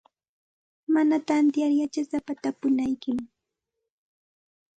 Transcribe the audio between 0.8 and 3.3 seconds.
Mana tantiyar yachasapata tapunaykim.